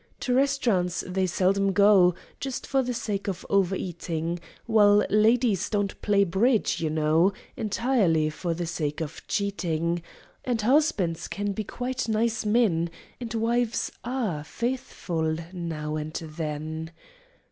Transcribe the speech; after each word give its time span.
To 0.21 0.33
restaurants 0.33 1.03
they 1.05 1.27
seldom 1.27 1.73
go, 1.73 2.15
Just 2.39 2.65
for 2.65 2.81
the 2.81 2.91
sake 2.91 3.27
of 3.27 3.45
over 3.51 3.75
eating; 3.75 4.39
While 4.65 5.05
ladies 5.11 5.69
don't 5.69 6.01
play 6.01 6.23
bridge, 6.23 6.81
you 6.81 6.89
know, 6.89 7.33
Entirely 7.55 8.31
for 8.31 8.55
the 8.55 8.65
sake 8.65 8.99
of 8.99 9.21
cheating; 9.27 10.01
And 10.43 10.59
husbands 10.59 11.27
can 11.27 11.51
be 11.51 11.63
quite 11.63 12.09
nice 12.09 12.47
men, 12.47 12.89
And 13.19 13.31
wives 13.35 13.91
are 14.03 14.43
faithful, 14.43 15.37
now 15.53 15.97
and 15.97 16.13
then. 16.15 16.89